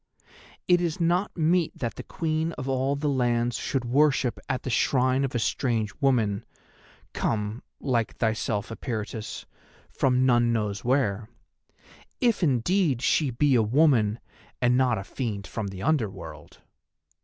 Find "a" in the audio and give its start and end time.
5.35-5.37, 13.53-13.61, 14.97-15.03